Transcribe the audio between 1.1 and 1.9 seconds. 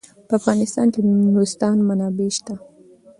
نورستان